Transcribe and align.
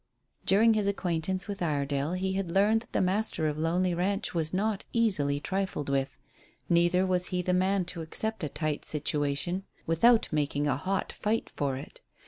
During 0.47 0.73
his 0.73 0.87
acquaintance 0.87 1.47
with 1.47 1.61
Iredale 1.61 2.13
he 2.13 2.33
had 2.33 2.49
learned 2.49 2.81
that 2.81 2.91
the 2.91 3.01
master 3.01 3.47
of 3.47 3.59
Lonely 3.59 3.93
Ranch 3.93 4.33
was 4.33 4.51
not 4.51 4.83
easily 4.91 5.39
trifled 5.39 5.89
with, 5.89 6.17
neither 6.67 7.05
was 7.05 7.27
he 7.27 7.43
the 7.43 7.53
man 7.53 7.85
to 7.85 8.01
accept 8.01 8.43
a 8.43 8.49
tight 8.49 8.83
situation 8.83 9.61
without 9.85 10.27
making 10.33 10.65
a 10.67 10.75
hot 10.75 11.11
fight 11.11 11.51
for 11.51 11.77
it. 11.77 12.01